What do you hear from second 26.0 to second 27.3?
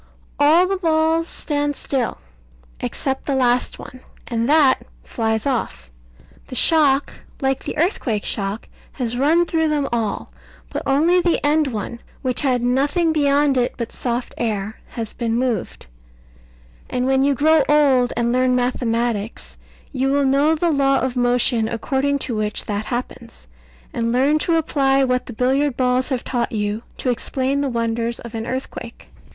have taught you, to